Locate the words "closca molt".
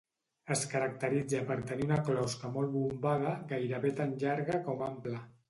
2.07-2.73